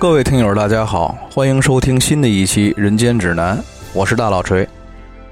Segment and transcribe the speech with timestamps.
[0.00, 3.58] 各位听友，大家好，欢迎收听新的一期《人间指南》，
[3.92, 4.66] 我是大老锤。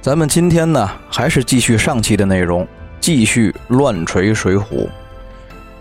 [0.02, 2.68] 咱们今天呢，还是继续上期的内容，
[3.00, 4.86] 继续乱锤水浒。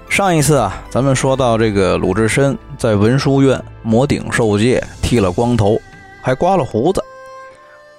[0.07, 5.77] 上一次啊，咱们说到这个鲁智深在文殊院摩顶受戒，剃了光头，
[6.21, 7.03] 还刮了胡子。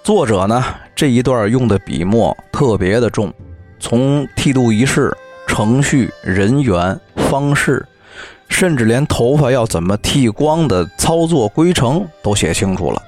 [0.03, 0.65] 作者呢，
[0.97, 3.31] 这一段用的笔墨特别的重，
[3.79, 5.15] 从剃度仪式、
[5.47, 7.85] 程序、人员、方式。
[8.49, 13.03] 甚至连头发要怎么剃光的操作规程都写清楚了。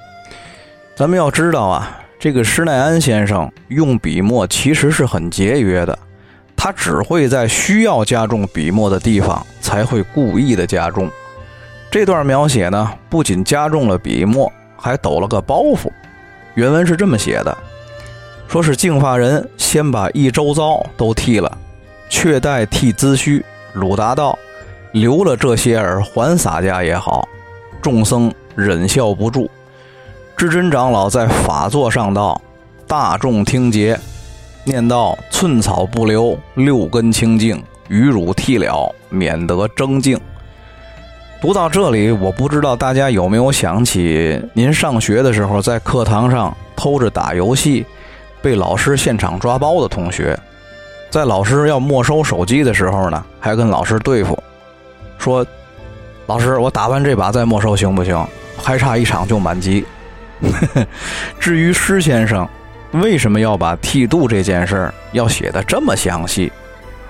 [0.95, 5.97] 咱们要知道啊，这个施耐庵先生用笔墨其实是很节约的，
[6.55, 11.09] 他只会在需要加重笔墨的地方才会故意的加重。
[11.89, 15.89] 这段描写呢，不仅加重了笔墨，还抖了个包袱。
[16.53, 17.57] 原文是这么写的：
[18.47, 21.57] 说是净发人先把一周遭都剃了，
[22.09, 23.43] 却待剃髭须。
[23.73, 24.37] 鲁达道。
[24.91, 27.27] 留了这些儿还洒家也好，
[27.81, 29.49] 众僧忍笑不住。
[30.35, 32.39] 智真长老在法座上道
[32.87, 33.97] ：“大众听节，
[34.65, 40.19] 念道：寸草不留，六根清净，与汝剃了，免得争竞。”
[41.39, 47.85] 读到这里，我不知道大家有没有想起您上学的时候在课堂上偷着打游戏，
[48.41, 50.37] 被老师现场抓包的同学，
[51.09, 54.37] 在老师要没收手机的时候呢，还跟老师对付。
[55.21, 55.45] 说，
[56.25, 58.27] 老师，我打完这把再没收行不行？
[58.57, 59.85] 还差一场就满级。
[61.39, 62.47] 至于施先生
[62.93, 66.51] 为什么要把剃度这件事要写的这么详细，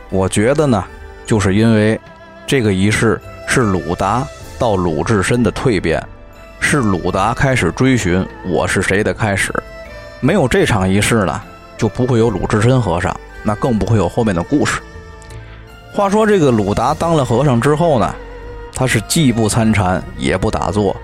[0.09, 0.83] 我觉得呢，
[1.25, 1.97] 就是因为
[2.45, 4.27] 这个仪式是鲁达
[4.59, 6.05] 到鲁智深的蜕变，
[6.59, 9.53] 是鲁达开始追寻我是谁的开始。
[10.19, 11.41] 没有这场仪式呢，
[11.77, 14.81] 就不会有鲁智深和尚，那更不会有后面的故事。
[15.93, 18.15] 话说这个鲁达当了和尚之后呢，
[18.73, 20.95] 他是既不参禅，也不打坐，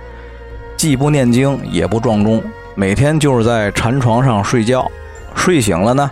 [0.78, 2.42] 既不念经，也不撞钟，
[2.74, 4.90] 每天就是在禅床上睡觉。
[5.36, 6.10] 睡醒了呢，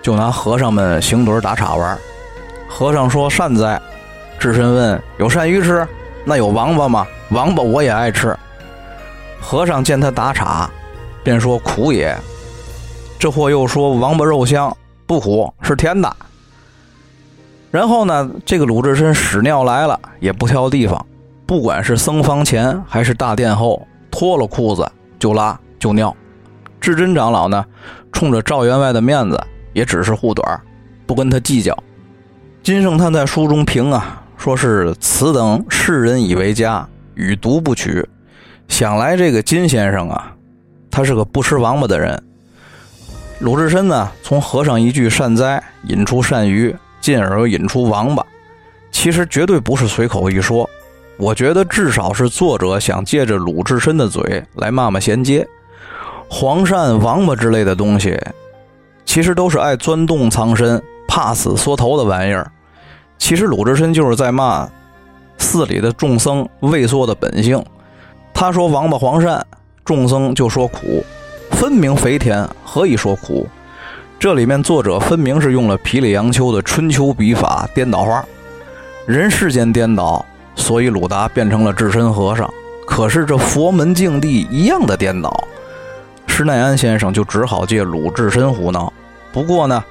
[0.00, 1.96] 就拿和尚们行盹打岔玩。
[2.66, 3.80] 和尚说善哉。
[4.38, 5.86] 智深问有鳝鱼吃？
[6.24, 7.06] 那有王八吗？
[7.30, 8.36] 王八我也爱吃。
[9.40, 10.68] 和尚见他打岔，
[11.22, 12.16] 便说苦也。
[13.18, 14.74] 这货又说王八肉香，
[15.06, 16.16] 不苦，是甜的。
[17.70, 21.04] 然后呢，这个鲁智深屎尿来了也不挑地方，
[21.44, 26.14] 不管是僧房前还是大殿后，脱了裤子就拉就尿。
[26.80, 27.64] 智真长老呢，
[28.12, 29.38] 冲着赵员外的面子，
[29.72, 30.60] 也只是护短，
[31.06, 31.76] 不跟他计较。
[32.62, 38.08] 金圣叹在书中评啊，说是此等世人以为佳，与独不取。
[38.68, 40.32] 想来这个金先生啊，
[40.90, 42.22] 他是个不吃王八的人。
[43.40, 46.74] 鲁智深呢，从和尚一句善哉，引出善鱼。
[47.06, 48.26] 进而引出王八，
[48.90, 50.68] 其实绝对不是随口一说。
[51.16, 55.46] 我觉得至少是作者想借着鲁智深的嘴来骂骂衔接。
[56.28, 58.18] 黄鳝、王八之类的东西，
[59.04, 62.50] 其实都是爱钻洞藏身、怕死缩头的玩意儿。
[63.18, 64.68] 其实鲁智深就是在骂
[65.38, 67.64] 寺里的众僧畏缩的本性。
[68.34, 69.40] 他说王八、黄鳝，
[69.84, 71.04] 众僧就说苦，
[71.52, 73.46] 分明肥田，何以说苦？
[74.18, 78.24] 这里面作者分明是用了皮里杨秋的春秋笔法颠倒话，
[79.06, 82.50] 人世间颠倒，所以鲁达变成了智深和尚。
[82.86, 85.46] 可是这佛门境地一样的颠倒，
[86.26, 88.90] 施耐庵先生就只好借鲁智深胡闹。
[89.34, 89.84] 不过呢，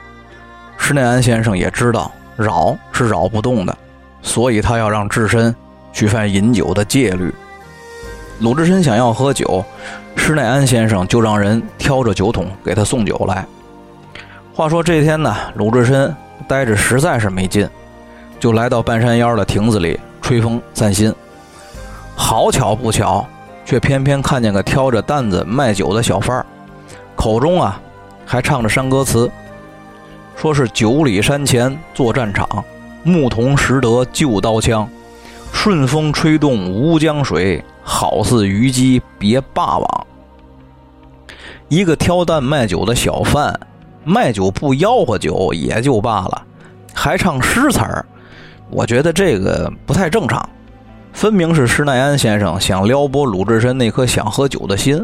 [0.75, 3.77] 施耐庵先生也知道扰是扰不动的，
[4.23, 5.55] 所以他要让智深
[5.93, 7.31] 去犯饮酒的戒律。
[8.39, 9.63] 鲁智深想要喝酒，
[10.15, 13.45] 施耐庵先生就让人挑着酒桶给他送酒来。
[14.55, 16.15] 话说这天呢，鲁智深
[16.47, 17.69] 待着实在是没劲，
[18.39, 21.13] 就来到半山腰的亭子里吹风散心。
[22.15, 23.27] 好巧不巧，
[23.65, 26.45] 却偏偏看见个挑着担子卖酒的小贩儿，
[27.17, 27.81] 口中啊
[28.25, 29.29] 还唱着山歌词，
[30.37, 32.47] 说是九里山前作战场，
[33.03, 34.87] 牧童拾得旧刀枪，
[35.51, 40.07] 顺风吹动乌江水，好似虞姬别霸王。
[41.67, 43.53] 一个挑担卖酒的小贩。
[44.05, 46.41] 卖酒不吆喝酒也就罢了，
[46.93, 48.05] 还唱诗词儿，
[48.69, 50.47] 我觉得这个不太正常。
[51.11, 55.03] 分明是施耐庵先生想撩拨鲁智深那颗想喝酒的心。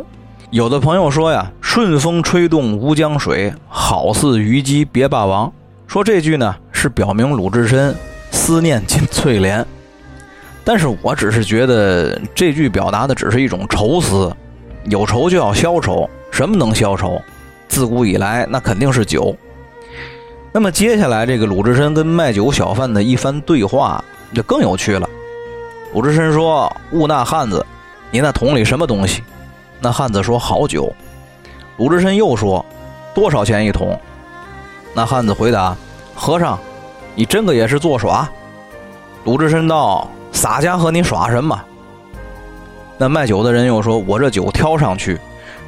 [0.50, 5.52] 有的朋友说呀：“顺风吹动乌江水，好似虞姬别霸王。”
[5.88, 7.96] 说这句呢是表明鲁智深
[8.30, 9.66] 思念金翠莲。
[10.64, 14.32] 但是我只是觉得这句表达的只是一种愁思，
[14.84, 17.22] 有愁就要消愁，什么能消愁？
[17.72, 19.34] 自古以来，那肯定是酒。
[20.52, 24.04] 那么接下来，这个鲁智深跟卖酒小贩的一番对话
[24.36, 25.10] 就更有趣了。
[25.94, 27.66] 鲁智深说：“悟那汉子，
[28.12, 29.24] 你那桶里什么东西？”
[29.80, 30.94] 那汉子说：“好酒。”
[31.78, 32.64] 鲁智深又说
[33.16, 33.98] ：“多少钱一桶？”
[34.94, 35.74] 那汉子回答
[36.14, 36.60] ：“和尚，
[37.16, 38.28] 你这个也是作耍。”
[39.24, 41.58] 鲁智深道：“洒家和你耍什么？”
[43.00, 45.18] 那卖酒的人又说：“我这酒挑上去，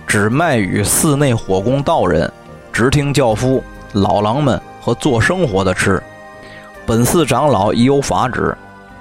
[0.08, 2.32] 只卖与寺内火工道人、
[2.72, 3.64] 只听教夫、
[3.94, 6.02] 老郎们和做生活的吃。
[6.86, 8.56] 本寺长老已有法旨，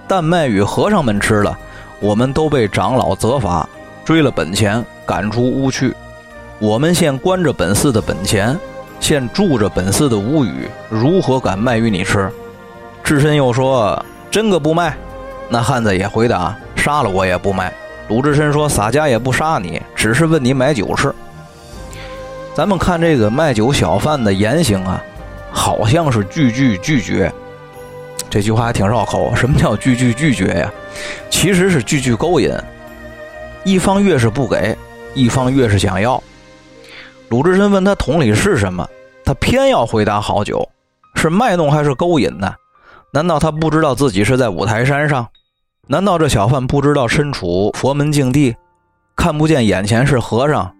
[0.06, 1.56] 但卖与和尚们吃了，
[2.00, 3.68] 我们都被长老责罚，
[4.04, 5.94] 追了本钱，赶出屋去。
[6.58, 8.58] 我们现关着本寺的本钱。”
[9.00, 12.30] 现住着本寺的屋宇，如何敢卖与你吃？
[13.02, 14.00] 智深又说
[14.30, 14.96] ：“真个不卖。”
[15.50, 17.72] 那汉子也回答：“杀了我也不卖。”
[18.12, 21.10] 鲁智深说：“洒家也不杀你，只是问你买酒吃。”
[22.54, 25.02] 咱们看这个卖酒小贩的言行啊，
[25.50, 27.32] 好像是句句拒绝。
[28.28, 29.34] 这句话还挺绕口。
[29.34, 30.70] 什么叫句句拒绝呀？
[31.30, 32.54] 其实是句句勾引。
[33.64, 34.76] 一方越是不给，
[35.14, 36.22] 一方越是想要。
[37.30, 38.86] 鲁智深问他桶里是什么，
[39.24, 40.68] 他偏要回答好酒，
[41.14, 42.52] 是卖弄还是勾引呢？
[43.10, 45.26] 难道他不知道自己是在五台山上？
[45.88, 48.54] 难道这小贩不知道身处佛门净地，
[49.16, 50.72] 看不见眼前是和尚？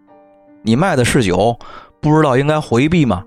[0.62, 1.58] 你卖的是酒，
[2.00, 3.24] 不知道应该回避吗？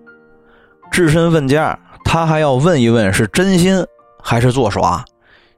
[0.89, 3.85] 智深问价，他还要问一问是真心
[4.23, 5.03] 还是作耍？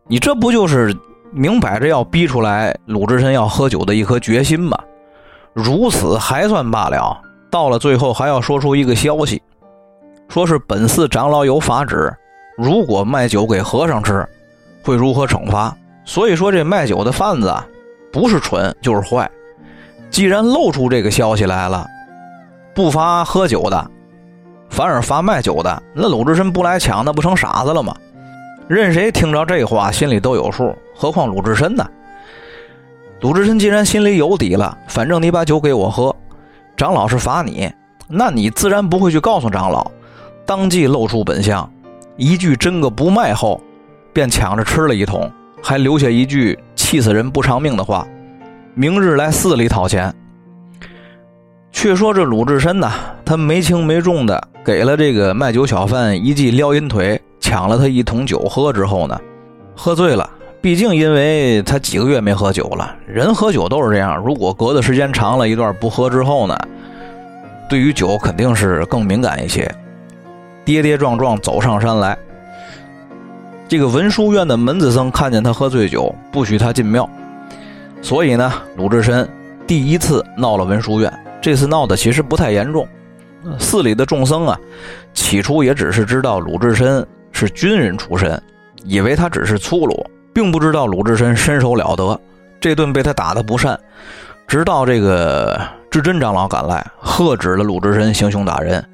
[0.08, 0.92] 你这不就是
[1.32, 4.76] 明摆着要逼出来鲁智深要喝酒的一颗决心吗？
[5.54, 7.22] 如此还算罢了。
[7.52, 9.40] 到了最后，还要说出一个消息，
[10.28, 12.12] 说是本寺长老有法旨，
[12.58, 14.28] 如果卖酒给和尚吃，
[14.84, 15.78] 会如何惩罚？
[16.08, 17.68] 所以说，这卖酒的贩子啊，
[18.14, 19.30] 不是蠢就是坏。
[20.10, 21.86] 既然露出这个消息来了，
[22.74, 23.92] 不罚喝酒的，
[24.70, 27.94] 反而罚卖酒的，那鲁智深不来抢，那不成傻子了吗？
[28.70, 31.86] 任谁听着这话，心里都有数，何况鲁智深呢？
[33.20, 36.16] 鲁智深既然心里有底了，反正你把酒给我喝。
[36.78, 37.70] 长老是罚你，
[38.08, 39.92] 那你自然不会去告诉长老，
[40.46, 41.70] 当即露出本相，
[42.16, 43.62] 一句真个不卖后，
[44.14, 45.30] 便抢着吃了一桶，
[45.68, 48.08] 还留下一句气死人不偿命的话：
[48.74, 50.14] 明日来寺里讨钱。
[51.74, 52.90] 却说这鲁智深呐，
[53.26, 59.20] 他没轻没重的给了这个卖酒小贩一记撩阴腿，抢了他一桶酒喝之后呢，
[59.76, 60.30] 喝醉了。
[60.62, 64.16] 毕竟，因为他几个月没喝酒了，人喝酒都是这样。
[64.26, 66.58] 如果隔的时间长了一段不喝之后呢，
[67.70, 69.70] 对于酒肯定是更敏感一些。
[70.64, 72.18] 跌跌撞撞走上山来，
[73.68, 77.10] 这个文殊院的门子僧看见他喝醉酒，不许他进庙。
[78.02, 79.28] 所以呢，鲁智深
[79.66, 81.12] 第一次闹了文殊院。
[81.42, 82.88] 这次闹的其实不太严重，
[83.60, 84.58] 寺里的众僧啊，
[85.14, 88.42] 起初也只是知道鲁智深是军人出身，
[88.84, 90.06] 以为他只是粗鲁。
[90.34, 92.20] 并不知道鲁智深身手了得，
[92.60, 93.80] 这顿被他打得不善。
[94.48, 95.60] 直到这个
[95.90, 98.88] 智真长老赶来，喝止了鲁智深行凶打人，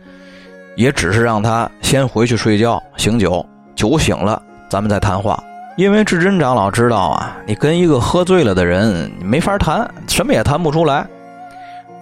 [0.78, 4.42] 也只是让他先回去睡觉醒酒，酒醒了
[4.74, 5.40] 咱们再谈话。
[5.78, 11.06] 因为智真长老知道啊，你跟一个喝醉了的人你没法谈，什么也谈不出来。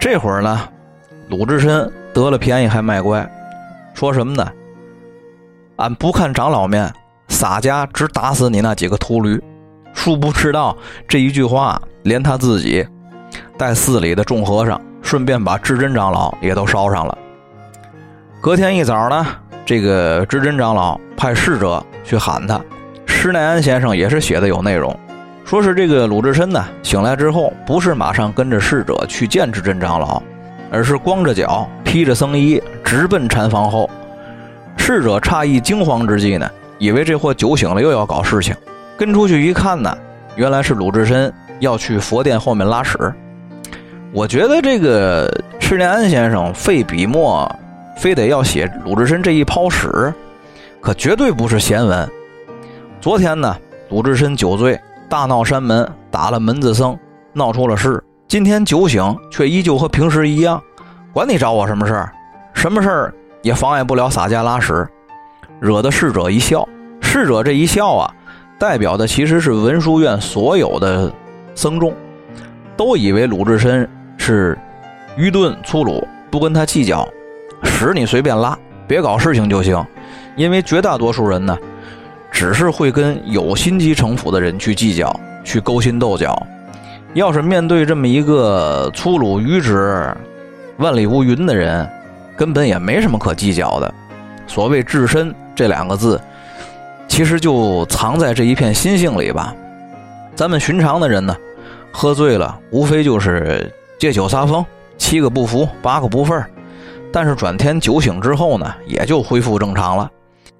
[0.00, 0.58] 这会儿呢，
[1.28, 3.30] 鲁智深得了便宜还卖乖，
[3.92, 4.50] 说什么呢？
[5.76, 6.90] 俺不看长老面。
[7.28, 9.42] 洒家只打死你那几个秃驴，
[9.92, 10.74] 殊不知道
[11.06, 12.86] 这一句话，连他自己
[13.58, 17.18] 带寺里的众和尚，顺便把智真长老也都烧上了。
[18.40, 19.26] 隔天一早呢，
[19.66, 22.60] 这个智真长老派侍者去喊他。
[23.06, 24.94] 施耐庵先生也是写的有内容，
[25.44, 30.22] 说是这个鲁智深呢醒来之后，不是马上跟着侍者去见智真长老，
[30.70, 33.88] 而是光着脚，披着僧衣，直奔禅房后。
[34.76, 36.50] 侍者诧异惊慌之际呢。
[36.78, 38.52] 以为这货酒醒了又要搞事情，
[38.98, 39.96] 跟出去一看呢，
[40.34, 42.98] 原来是鲁智深要去佛殿后面拉屎。
[44.12, 47.48] 我觉得这个施耐庵先生费笔墨，
[47.96, 50.12] 非得要写鲁智深这一泡屎，
[50.82, 52.10] 可绝对不是闲文。
[53.00, 53.56] 昨天呢，
[53.88, 56.98] 鲁智深酒醉大闹山门，打了门子僧，
[57.32, 58.02] 闹出了事。
[58.26, 60.60] 今天酒醒，却依旧和平时一样，
[61.12, 62.12] 管你找我什么事儿，
[62.52, 64.84] 什么事儿也妨碍不了洒家拉屎。
[65.60, 66.68] 惹得侍者一笑，
[67.00, 68.12] 侍者这一笑啊，
[68.58, 71.12] 代表的其实是文殊院所有的
[71.54, 71.94] 僧众，
[72.76, 74.58] 都以为鲁智深是
[75.16, 77.08] 愚钝粗鲁，不跟他计较，
[77.62, 78.58] 屎你随便拉，
[78.88, 79.80] 别搞事情就行。
[80.36, 81.56] 因为绝大多数人呢，
[82.30, 86.40] 只是会跟有心机城府的人去计较，去勾心斗角。
[87.14, 90.14] 要是面对这么一个粗鲁愚直、
[90.78, 91.88] 万里无云的人，
[92.36, 93.94] 根本也没什么可计较的。
[94.46, 95.34] 所谓至深。
[95.54, 96.18] 这两个字，
[97.06, 99.54] 其实就藏在这一片心性里吧。
[100.34, 101.36] 咱们寻常的人呢，
[101.92, 104.64] 喝醉了无非就是借酒撒疯，
[104.96, 106.50] 七个不服八个不忿儿
[107.12, 110.10] 但是转天酒醒之后呢，也就恢复正常了。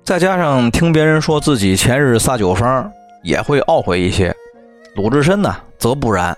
[0.05, 2.91] 再加上听别人说自己前日撒酒疯，
[3.23, 4.35] 也会懊悔一些。
[4.97, 6.37] 鲁智深呢，则不然，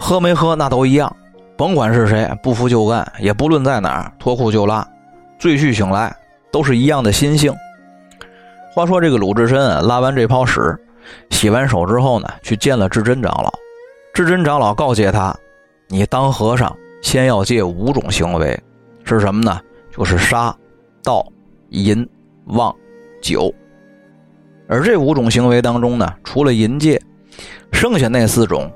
[0.00, 1.14] 喝没喝那都一样，
[1.56, 4.86] 甭管是谁，不服就干，也不论在哪儿，脱裤就拉，
[5.38, 6.14] 醉醺醒来
[6.50, 7.54] 都是一样的心性。
[8.74, 10.76] 话说这个鲁智深拉完这泡屎，
[11.30, 13.52] 洗完手之后呢，去见了智真长老。
[14.12, 15.34] 智真长老告诫他
[15.86, 18.60] ：“你当和尚，先要戒五种行为，
[19.04, 19.60] 是什么呢？
[19.96, 20.54] 就是杀、
[21.04, 21.24] 盗、
[21.68, 22.06] 淫。”
[22.50, 22.74] 妄
[23.22, 23.52] 酒，
[24.68, 27.00] 而这五种行为当中呢，除了淫戒，
[27.72, 28.70] 剩下那四种，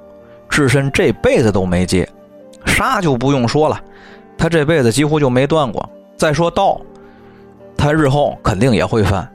[0.49, 2.09] 智深这辈子都没戒。
[2.66, 3.81] 杀就不用说了，
[4.38, 5.88] 他这辈子几乎就没断过。
[6.16, 6.81] 再说盗，
[7.76, 9.28] 他日后肯定也会犯，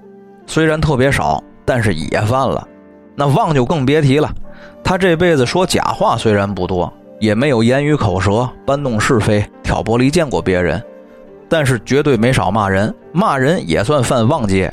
[0.47, 2.67] 虽然特别少，但是也犯了。
[3.15, 4.33] 那妄就更别提了，
[4.83, 10.81] 他这辈子说假话虽然不多，也没有言语口舌搬弄是非、挑拨离间过别人。
[11.49, 14.71] 但是绝对没少骂人，骂人也算犯妄戒。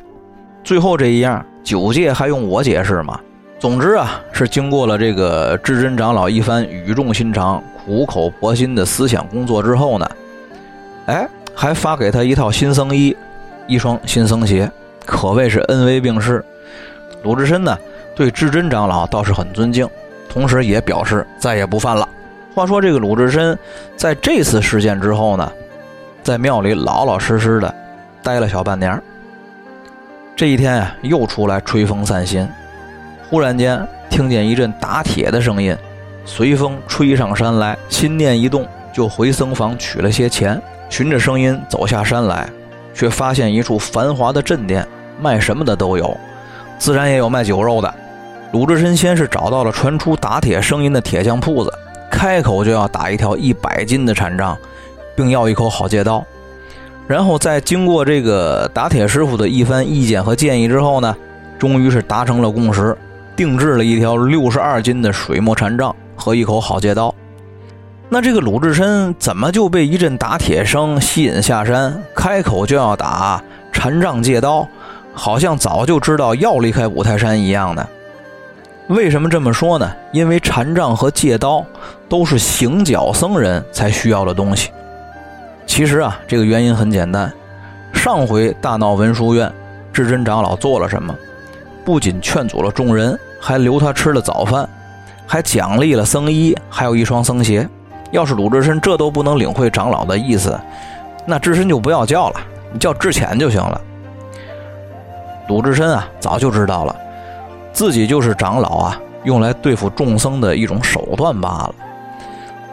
[0.63, 3.19] 最后这一样九戒还用我解释吗？
[3.59, 10.11] 总之啊，是经过了这个智真长老一番语重心长、苦口婆心的思想工作之后呢，
[11.07, 13.17] 哎，还发给他一套新僧衣，
[13.67, 14.71] 一双新僧鞋，
[15.07, 16.45] 可谓是恩威并施。
[17.23, 17.77] 鲁智深呢，
[18.15, 19.89] 对智真长老倒是很尊敬，
[20.29, 22.07] 同时也表示再也不犯了。
[22.55, 23.59] 话说这个鲁智深
[23.97, 25.51] 在这次事件之后呢？
[26.27, 27.73] 在庙里老老实实的
[28.21, 29.01] 待了小半年
[30.35, 32.45] 这一天啊，又出来吹风散心。
[33.31, 33.81] 忽然间
[34.11, 35.77] 听见一阵打铁的声音，
[36.25, 37.79] 随风吹上山来。
[37.89, 42.51] 心念一动，就回僧房取了些钱，循着声音走下山来，
[42.93, 44.85] 却发现一处繁华的镇店，
[45.21, 46.19] 卖什么的都有，
[46.77, 47.95] 自然也有卖酒肉的。
[48.51, 51.73] 鲁智深先是找到了传出打铁声音的铁匠铺子，
[52.11, 54.59] 开口就要打一条一百斤的禅杖。
[55.17, 56.25] 并要一口好戒刀，
[57.09, 61.17] 然后在经过这个打铁师傅的一番意见和建议之后呢，
[61.59, 62.97] 终于是达成了共识，
[63.35, 67.13] 定制了一条六十二斤的水墨禅杖和一口好戒刀。
[68.09, 73.43] 那这个鲁智深怎么就被一阵打铁声吸引下山，开口就要打
[73.73, 74.69] 禅杖戒刀，
[75.13, 77.85] 好像早就知道要离开五台山一样呢？
[78.89, 79.93] 为什么这么说呢？
[80.13, 81.65] 因为禅杖和戒刀
[82.09, 84.71] 都是行脚僧人才需要的东西。
[85.67, 87.31] 其实啊，这个原因很简单。
[87.93, 89.53] 上回大闹文殊院，
[89.93, 91.15] 智真长老做了什么？
[91.85, 94.69] 不仅劝阻了众人，还留他吃了早饭，
[95.27, 97.69] 还奖励了僧衣，还有一双僧鞋。
[98.13, 100.59] 要是鲁智深这都不能领会长老的意思，
[101.27, 102.41] 那智深就不要叫了，
[102.73, 103.81] 你叫智浅就行了。
[105.49, 106.97] 鲁智深啊，早就知道了，
[107.73, 111.75] 自己就是长老啊，用来对付众僧的一种手段罢了。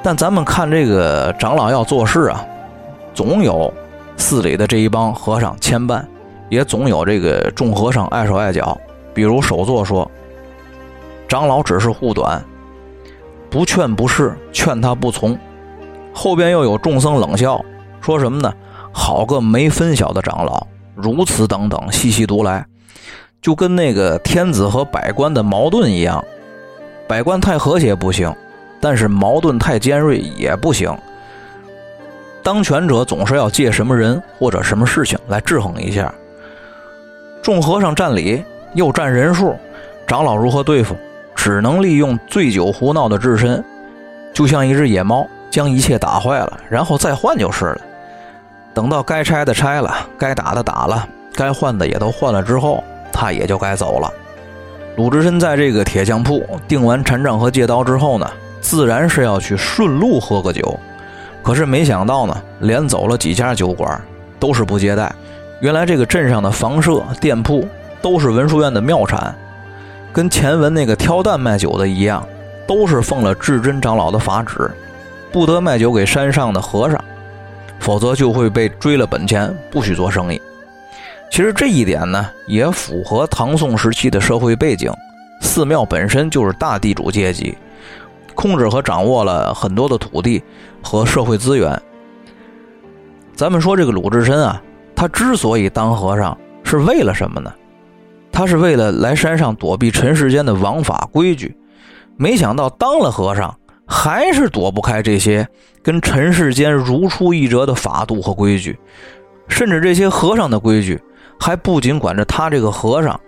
[0.02, 2.46] 但咱们看这个长老要做事啊。
[3.14, 3.74] 总有
[4.18, 6.04] 寺里的这一帮和尚牵绊，
[6.50, 8.78] 也总有这个众和尚碍手碍脚。
[9.14, 10.10] 比如首座说
[11.30, 12.44] ：“长老只是护短，
[13.50, 15.38] 不劝不是，劝他不从。”
[16.14, 17.64] 后边又有众僧冷笑，
[18.02, 18.52] 说什么呢？
[18.92, 20.66] 好个没分晓的长老，
[20.96, 22.66] 如此等等，细细读来，
[23.42, 26.24] 就跟那个天子和百官的矛盾一样。
[27.08, 28.34] 百官太和谐不行，
[28.80, 30.96] 但是矛盾太尖锐也不行。
[32.44, 36.14] 当权者总是要借什么人或者什么事情来制衡一下。
[37.42, 39.58] 众和尚占理又占人数，
[40.06, 40.96] 长老如何对付？
[41.36, 43.64] 只能利用醉酒胡闹的智深，
[44.34, 47.82] 就像一只野猫，将一切打坏了，然后再换就是了。
[48.74, 54.12] 等到该拆的拆了，该打的打了，该换的也都换了之后，他也就该走了。
[54.96, 58.30] 鲁智深在这个铁匠铺订完禅杖和戒刀之后呢，
[58.62, 60.80] 自然是要去顺路喝个酒。
[61.44, 64.02] 可是没想到呢，连走了几家酒馆，
[64.40, 65.14] 都是不接待。
[65.60, 67.68] 原来这个镇上的房舍、店铺
[68.02, 69.36] 都是文殊院的庙产，
[70.14, 72.26] 跟前文那个挑担卖酒的一样，
[72.66, 74.72] 都是奉了至真长老的法旨，
[75.32, 77.04] 不得卖酒给山上的和尚，
[77.80, 80.42] 否则就会被追了本钱，不许做生意。
[81.30, 84.92] 其实这一点呢，也符合唐宋时期的社会背景，
[85.42, 87.58] 寺庙本身就是大地主阶级。
[88.36, 90.42] 控制和掌握了很多的土地
[90.84, 91.82] 和社会资源。
[93.34, 94.62] 咱们说这个鲁智深啊，
[94.96, 97.52] 他之所以当和尚是为了什么呢？
[98.32, 101.56] 他是为了来山上躲避尘世间的王法规矩。
[102.18, 103.56] 没想到当了和尚，
[103.88, 105.48] 还是躲不开这些
[105.82, 108.78] 跟尘世间如出一辙的法度和规矩。
[109.48, 111.02] 甚至这些和尚的规矩，
[111.40, 113.20] 还不仅管着他这个和尚，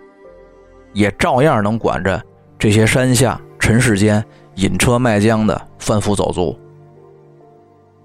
[0.92, 2.20] 也照样能管着
[2.58, 4.24] 这些山下尘世间。
[4.56, 6.58] 引车卖浆的贩夫走卒。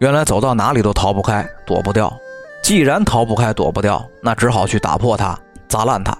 [0.01, 2.12] 原来走到哪里都逃不开、躲不掉。
[2.63, 6.17] 既然逃不开、躲不掉，那只好去打破它、砸烂它。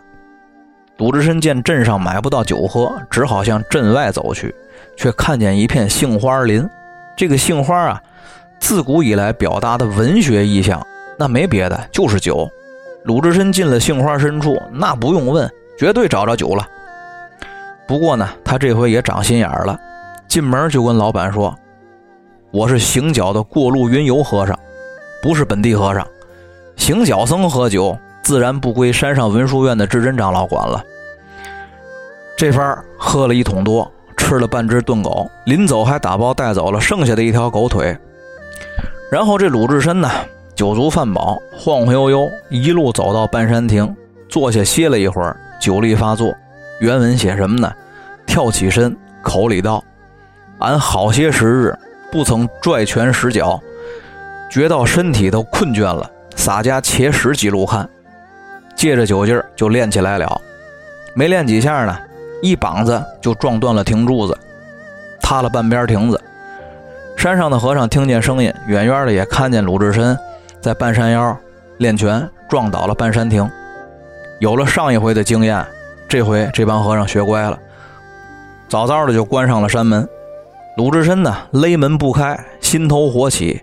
[0.97, 4.53] 鲁智深见镇上买不到酒喝，只好向镇外走去，
[4.95, 6.63] 却看见一片杏花林。
[7.17, 8.00] 这个杏花啊，
[8.59, 10.85] 自古以来表达的文学意象，
[11.17, 12.47] 那没别的，就是酒。
[13.05, 16.67] 鲁智深进了杏花深处，那不用问，绝对找着酒了。
[17.88, 19.75] 不过呢，他这回也长心眼了，
[20.27, 21.55] 进门就跟老板说
[22.51, 24.58] ：“我是行脚的过路云游和尚，
[25.24, 26.05] 不是本地和尚。
[26.75, 30.84] 行脚僧喝酒，自然不归山上文殊院的智真长老管了。”
[32.36, 37.98] 这番喝了一桶多，吃了半只炖狗，临走还打包带走了剩下的一条狗腿。
[39.10, 40.10] 然后这鲁智深呢，
[40.53, 43.96] 酒足饭饱，晃晃悠悠一路走到半山亭，
[44.27, 46.34] 坐下歇了一会儿，酒力发作。
[46.81, 47.72] 原文写什么呢？
[48.25, 49.81] 跳起身，口里道
[50.60, 51.77] ：“俺好些时日
[52.12, 53.60] 不曾拽拳使脚，
[54.50, 57.88] 觉到身体都困倦了，洒家且使几路看。”
[58.75, 60.41] 借着酒劲儿就练起来了。
[61.13, 61.98] 没练几下呢。
[62.44, 64.36] 一膀子就撞断了亭柱子，
[65.22, 66.20] 塌了半边亭子。
[67.15, 70.18] 山上的和尚听见声音，远远的也看见鲁智深
[70.60, 71.38] 在半山腰
[71.77, 73.48] 练拳，撞倒了半山亭。
[74.39, 75.63] 有了上一回的经验，
[76.10, 77.60] 这回这帮和尚学乖了，
[78.68, 80.10] 早早的就关上了山门。
[80.77, 83.61] 鲁智深呢，勒门不开，心头火起，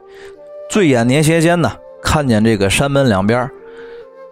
[0.71, 1.73] 醉眼捏斜间呢，
[2.03, 3.51] 看见这个山门两边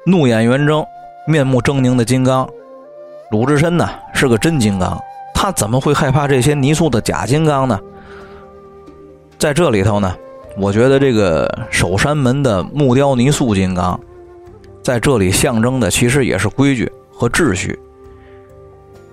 [0.05, 0.85] 怒眼圆睁、
[1.27, 2.49] 面目狰狞的金刚。
[3.31, 5.01] 鲁智深呢是个真金刚，
[5.35, 7.81] 他怎么会害怕这些泥塑的假金刚呢？
[9.39, 10.15] 在这里头呢，
[10.59, 13.99] 我觉得这个守山门的木雕泥塑金刚，
[14.83, 17.79] 在这里象征的其实也是规矩和秩序。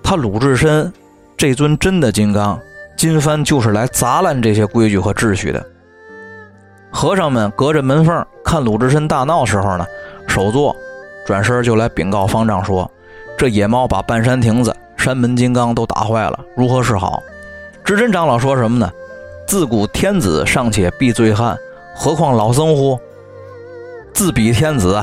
[0.02, 0.92] 他鲁智深
[1.36, 2.60] 这尊真的金刚，
[2.96, 5.64] 金幡就是来砸烂这些规矩和秩序的。
[6.90, 9.84] 和尚们隔着门缝看鲁智深大闹时候呢，
[10.28, 10.74] 首座
[11.26, 12.90] 转身就来禀告方丈说。
[13.36, 17.20] 这野猫把半山亭子、山门金刚都打坏了，如何是好？
[17.84, 18.88] 智真长老说什么呢？
[19.44, 21.58] 自古天子尚且避罪汉，
[21.96, 22.98] 何况老僧乎？
[24.12, 25.02] 自比天子，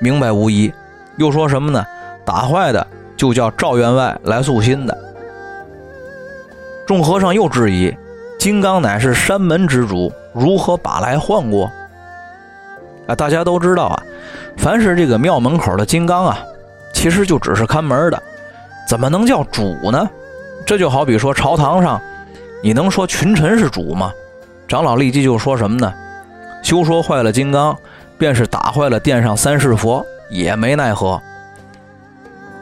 [0.00, 0.72] 明白无疑。
[1.18, 1.86] 又说什么呢？
[2.24, 2.84] 打坏的
[3.16, 5.07] 就叫赵员外来塑新的。
[6.88, 7.94] 众和尚又质疑：
[8.38, 11.70] 金刚乃是山门之主，如何把来换过？
[13.06, 14.02] 啊，大家都知道啊，
[14.56, 16.38] 凡是这个庙门口的金刚啊。
[16.94, 18.22] 其实就只是看门的，
[18.88, 20.08] 怎么能叫主呢？
[20.64, 22.00] 这就好比说朝堂上，
[22.62, 24.10] 你能说群臣是主吗？
[24.66, 25.92] 长老立即就说什么呢？
[26.62, 27.76] 休说坏了金刚，
[28.16, 31.20] 便是打坏了殿上三世佛也没奈何。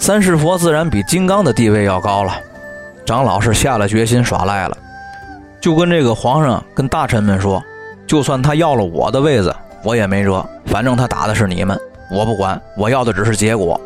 [0.00, 2.36] 三世佛自然比金刚的地位要高了。
[3.06, 4.76] 长老是下了决心耍赖了，
[5.60, 7.62] 就跟这个皇上跟大臣们说，
[8.04, 13.80] 就算他要了我的位子，我也没辙，反正他打的是你们，我不管，我要的只是结果。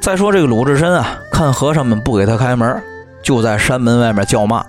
[0.00, 2.82] 再说这个鲁智深啊，看和尚们不给他开门，
[3.22, 4.64] 就在山门外面叫骂：“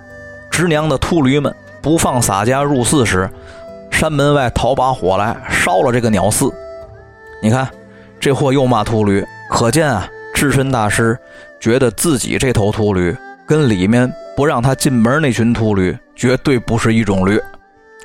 [0.50, 3.30] 直娘的秃驴们，不放洒家入寺时，
[3.90, 6.52] 山门外讨把火来烧了这个鸟寺。”
[7.42, 7.66] 你看，
[8.20, 11.18] 这货又骂秃驴，可见啊，智深大师
[11.58, 17.40] 觉得自己这头秃驴跟里面不让他进门那群秃驴绝对不是一种驴。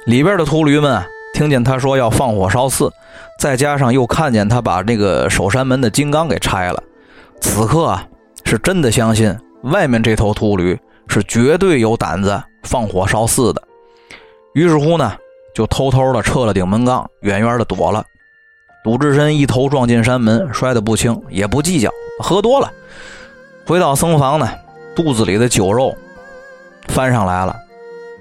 [0.06, 2.90] 里边的秃驴们听见他说要放火烧寺，
[3.38, 6.82] 再加上又看见他把那个守山门的金刚给拆了。
[7.42, 8.08] 此刻啊，
[8.46, 13.62] 是真的相信外面这头秃驴是绝对有胆子放火烧寺的。
[14.54, 15.14] 于是乎呢，
[15.54, 18.02] 就偷偷的撤了顶门杠，远远的躲了。
[18.84, 22.72] 鲁智深一头撞进山门，摔得不轻，也不计较，喝多了，
[23.64, 24.50] 回到僧房呢，
[24.96, 25.96] 肚子里的酒肉
[26.88, 27.56] 翻上来了，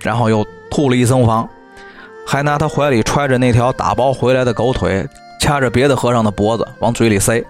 [0.00, 1.48] 然后又吐了一僧房，
[2.26, 5.08] 还拿他怀里揣着那条打包回来的狗腿，
[5.40, 7.42] 掐着别的和尚的脖子往嘴里塞。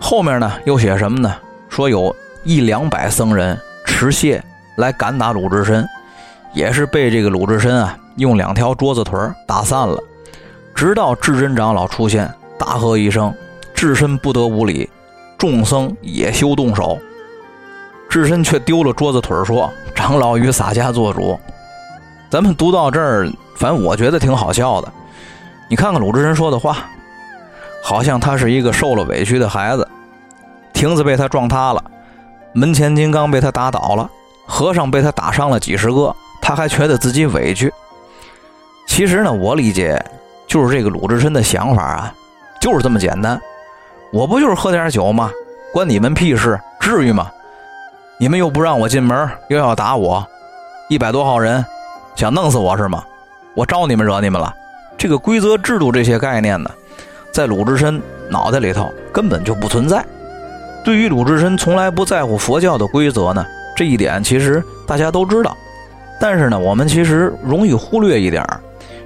[0.00, 1.32] 后面呢又写什么呢？
[1.68, 4.40] 说有一两百僧人持械
[4.76, 5.86] 来赶打鲁智深，
[6.52, 9.16] 也是被这个鲁智深啊用两条桌子腿
[9.46, 9.96] 打散了。
[10.74, 13.32] 直到智真长老出现，大喝一声
[13.72, 14.88] ：“智深不得无礼！”
[15.38, 16.98] 众僧也休动手。
[18.08, 21.38] 智深却丢了桌子腿说：“长老与洒家做主。”
[22.28, 24.92] 咱们读到这儿，反正我觉得挺好笑的。
[25.70, 26.76] 你看看鲁智深说的话。
[27.80, 29.88] 好像他是一个受了委屈的孩子，
[30.74, 31.82] 亭子被他撞塌了，
[32.52, 34.10] 门前金刚被他打倒了，
[34.46, 37.72] 和尚被他打伤了几十个，他还觉得自己委屈。
[38.86, 40.04] 其实呢，我理解
[40.46, 42.14] 就是这个鲁智深的想法啊，
[42.60, 43.40] 就是这么简单。
[44.12, 45.30] 我不就是喝点酒吗？
[45.72, 46.58] 关你们屁事？
[46.80, 47.30] 至于吗？
[48.18, 50.26] 你们又不让我进门，又要打我，
[50.88, 51.64] 一百多号人，
[52.16, 53.04] 想弄死我是吗？
[53.54, 54.52] 我招你们惹你们了？
[54.96, 56.70] 这个规则制度这些概念呢，
[57.30, 60.04] 在鲁智深脑袋里头根本就不存在。
[60.84, 65.56] 对于鲁智深从来不在乎佛教的规则呢，这一点其实大家都知道。
[66.20, 68.44] 但是呢，我们其实容易忽略一点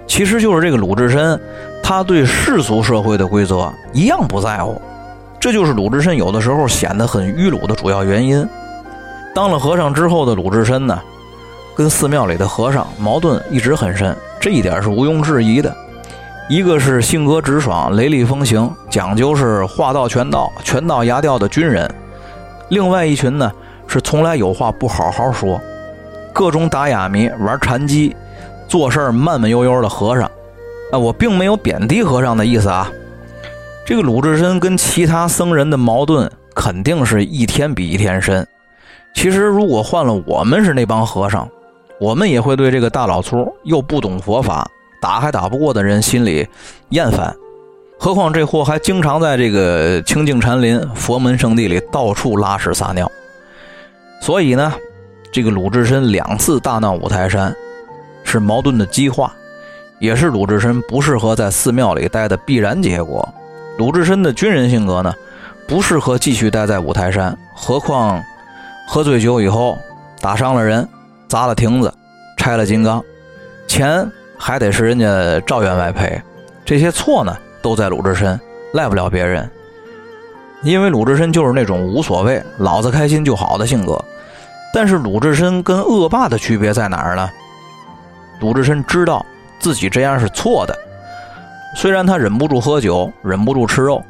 [0.06, 1.38] 其实就是这个鲁智深，
[1.82, 4.80] 他对世俗社会的规则一样不在乎。
[5.40, 8.48] 这就是鲁智深有的时候显得很迂鲁的主要原因。
[9.34, 10.98] 当了和尚之后的鲁智深呢，
[11.74, 15.74] 跟寺庙里的和尚矛盾一直很深，这一点是毋庸置疑的。
[16.48, 21.88] 一个是性格直爽、雷厉风行，讲究是话到全到、全到牙掉的军人；
[22.68, 23.50] 另外一群呢，
[23.86, 25.60] 是从来有话不好好说，
[26.32, 28.14] 各种打哑谜、玩禅机、
[28.68, 30.30] 做事儿慢慢悠悠的和尚。
[30.92, 32.92] 啊，我并没有贬低和尚的意思啊。
[33.84, 38.46] 这个鲁智深跟其他僧人的矛盾肯定是一天比一天深。
[39.14, 41.48] 其实，如果换了我们是那帮和尚，
[41.98, 44.68] 我们也会对这个大老粗又不懂佛法。
[45.00, 46.46] 打还打不过的人心里
[46.90, 47.34] 厌烦，
[47.98, 53.10] 何况这货还经常在这个清净禅林、佛门圣地里到处拉屎撒尿。
[54.20, 54.72] 所以呢，
[55.32, 57.52] 这个鲁智深两次大闹五台山，
[58.22, 59.34] 是矛盾的激化，
[60.02, 63.26] 也是鲁智深不适合在寺庙里待的必然结果。
[63.78, 65.14] 鲁智深的军人性格呢，
[65.68, 68.20] 不适合继续待在五台山，何况
[68.88, 69.78] 喝醉酒以后
[70.20, 70.86] 打伤了人，
[71.28, 71.94] 砸了亭子，
[72.36, 73.00] 拆了金刚，
[73.68, 74.10] 钱。
[74.36, 76.20] 还得是人家赵员外赔，
[76.64, 78.40] 这些错呢都在鲁智深，
[78.74, 79.48] 赖不了别人。
[80.64, 84.04] 因为鲁智深就是那种无所谓，老子开心就好的性格。
[84.74, 87.30] 但是鲁智深跟恶霸的区别在哪儿呢？
[88.40, 89.24] 鲁智深知道
[89.62, 90.76] 自己这样是错的，
[91.76, 94.02] 虽然他忍不住喝酒，忍不住吃肉，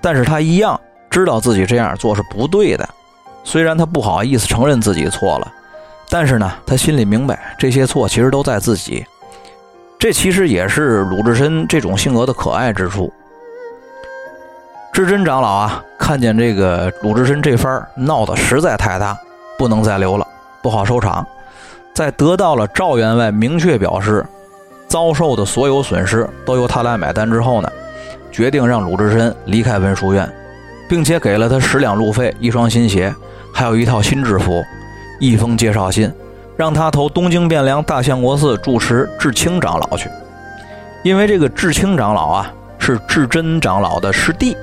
[0.00, 2.86] 但是他一样知道自己这样做是不对的。
[3.44, 5.52] 虽然他不好意思承认自己错了，
[6.10, 9.06] 但是呢，他心里明白这些错其实都在自己。
[10.00, 13.12] 这其实也是鲁智深这种性格的可爱之处。
[14.92, 19.16] 智真长老啊，看见这个鲁智深这番闹得实在太大，
[19.56, 20.26] 不能再留了，
[20.60, 21.24] 不好收场。
[21.94, 24.24] 在得到了赵员外明确表示
[24.88, 27.70] 遭受的所有损失都由他来买单之后呢，
[28.32, 30.28] 决定让鲁智深离开文殊院，
[30.88, 33.14] 并且给了他十两路费、一双新鞋，
[33.52, 34.64] 还有一套新制服、
[35.20, 36.12] 一封介绍信。
[36.56, 40.10] 让他投东京汴梁大相国寺住持智清长老去，
[41.04, 44.56] 因为这个智清长老啊是智真长老的师弟。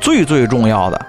[0.00, 1.06] 最最重要的，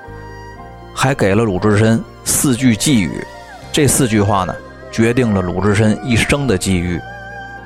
[0.94, 3.26] 还给了鲁智深四句寄语，
[3.72, 4.54] 这四句话呢，
[4.92, 7.00] 决定了鲁智深一生的机遇，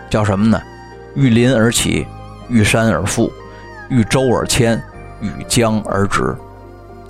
[0.09, 0.61] 叫什么呢？
[1.15, 2.05] 遇林而起，
[2.49, 3.31] 遇山而富，
[3.89, 4.81] 遇舟而迁，
[5.21, 6.35] 遇江而直。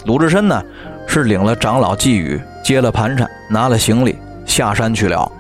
[0.06, 0.64] 鲁智深呢，
[1.08, 4.18] 是领了长老寄语，接了盘缠，拿了行李。
[4.46, 5.32] 下山去了。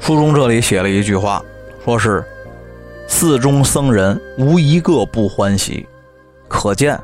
[0.00, 1.40] 书中这里写了一句话，
[1.84, 2.24] 说是
[3.06, 5.86] 寺中僧人无一个不欢喜，
[6.48, 6.98] 可见，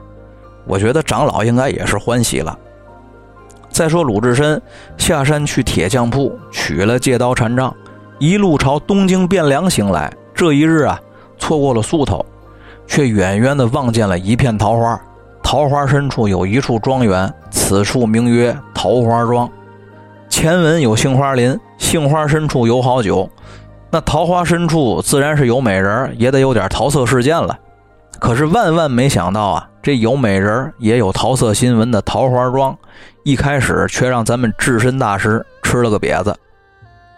[0.65, 2.59] 我觉得长老应该也是欢喜了。
[3.71, 4.61] 再说鲁智深
[4.99, 7.73] 下山去铁匠铺取了借刀禅杖，
[8.19, 10.11] 一路朝东京汴梁行来。
[10.35, 10.99] 这一日啊，
[11.39, 12.25] 错过了宿头，
[12.87, 15.01] 却远远的望见了一片桃花。
[15.43, 19.49] 桃花深处有一处庄园，此处名曰桃花庄。
[20.29, 23.29] 前文有杏花林，杏花深处有好酒，
[23.91, 27.57] 那桃花深处自然是有美人，也得有点桃色事件了。
[28.19, 32.77] 可是万万没想到啊，这有美人也有桃色新闻的桃花庄，
[33.25, 36.35] 一开始却让咱们智深大师吃了个瘪子。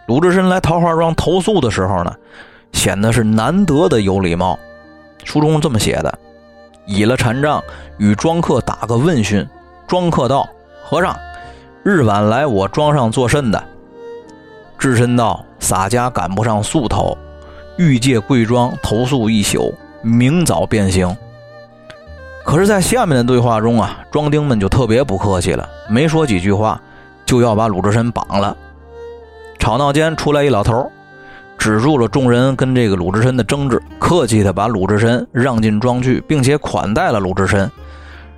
[0.09, 2.11] 鲁智深来桃花庄投宿的时候呢，
[2.73, 4.59] 显得是难得的有礼貌。
[5.23, 6.19] 书中这么写的：
[6.87, 7.63] 倚了禅杖
[7.99, 9.47] 与庄客打个问讯，
[9.87, 10.49] 庄客道
[10.83, 11.15] ：“和尚。”
[11.85, 13.63] 日晚来我庄上做甚的？
[14.79, 17.17] 智深道：洒家赶不上宿头，
[17.77, 21.15] 欲借贵庄投宿一宿，明早便行。
[22.47, 26.81] 可是，在下面的对话中啊，庄丁们就特别不客气了，没说几句话，
[27.27, 28.57] 就要把鲁智深绑了。
[29.69, 30.91] 吵闹间出来一老头，
[31.59, 37.71] 止住了众人跟这个鲁智深的争执，客气的把鲁智深让进庄去，并且款待了鲁智深。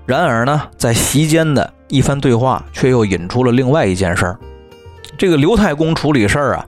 [0.07, 4.37] 然而呢，在席间的一番对话，却又引出了另外一件事儿。
[5.17, 6.67] 这个刘太公处理事儿啊，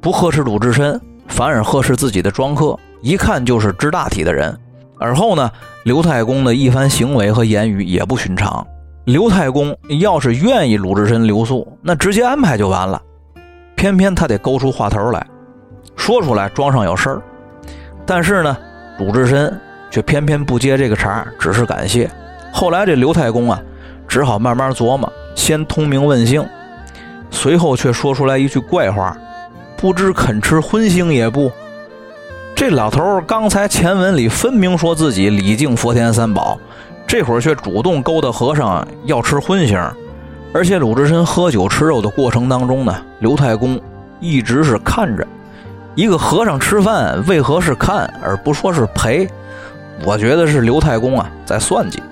[0.00, 4.56] 不呵斥鲁智深，反而呵斥自己的庄客，一看就是知大体的人。
[5.00, 5.50] 而后呢，
[5.82, 8.64] 刘太公的一番行为和言语也不寻常。
[9.06, 13.02] 刘太公要是愿意鲁智深留宿，那直接安排就完了。
[13.78, 15.24] 偏偏他得勾出话头来，
[15.94, 17.22] 说出来庄上有事儿。
[18.04, 18.56] 但是呢，
[18.98, 19.56] 鲁智深
[19.88, 22.10] 却偏偏不接这个茬，只是感谢。
[22.52, 23.62] 后来这刘太公啊，
[24.08, 26.44] 只好慢慢琢磨，先通名问姓，
[27.30, 29.16] 随后却说出来一句怪话，
[29.76, 31.48] 不知肯吃荤腥也不。
[32.56, 36.58] 这老头儿刚才前文里分明说自己礼敬佛田三宝，
[37.06, 39.88] 这会儿却主动勾搭和尚要吃荤腥，
[40.52, 43.78] 而且鲁智深喝酒吃肉的过程当中呢，刘太公
[44.18, 45.26] 一直是看着
[45.94, 49.28] 一个和尚吃饭，为何是看而不说是陪？
[50.04, 52.02] 我觉得是刘太公啊在算计，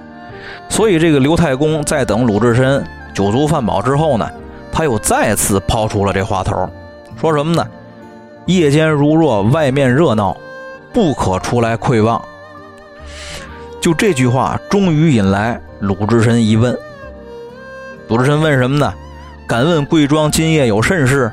[0.68, 4.29] 所以这个刘太公在等鲁智深酒足饭饱之后呢，
[4.70, 6.68] 他又再次抛出了这话头，
[7.18, 7.66] 说什么呢？
[8.44, 10.37] 夜间如若外面热闹，
[10.92, 12.22] 不可出来窥望。
[13.81, 16.77] 就这句话，终于引来鲁智深一问。
[18.08, 18.94] 鲁智深问什么呢？
[19.48, 21.30] 敢问贵庄今夜有甚事？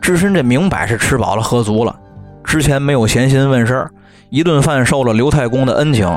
[0.00, 1.94] 智深这明摆是吃饱了喝足了，
[2.42, 3.90] 之前没有闲心问事儿，
[4.28, 6.08] 一顿饭受了刘太公的恩情，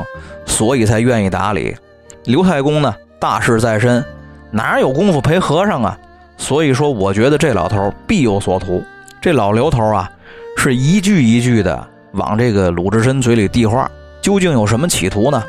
[0.44, 1.76] 所以才愿意打理。
[2.24, 4.04] 刘太公呢，大事在身，
[4.50, 5.96] 哪有功夫陪和尚啊？
[6.36, 8.82] 所以说，我觉得这老头必有所图。
[9.20, 10.10] 这老刘头啊，
[10.56, 13.88] 是一句一句的往这个鲁智深嘴里递话，
[14.20, 15.40] 究竟有什么企图呢？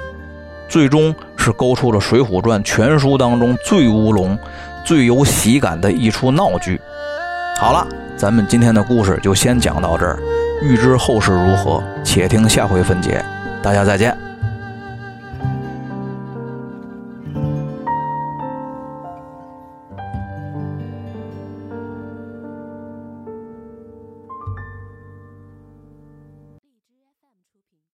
[0.71, 4.39] 最终是勾出了《水浒传》全书当中最乌龙、
[4.85, 6.79] 最有喜感的一出闹剧。
[7.59, 10.17] 好了，咱们今天的故事就先讲到这儿，
[10.61, 13.21] 欲知后事如何，且听下回分解。
[13.61, 14.30] 大家再见。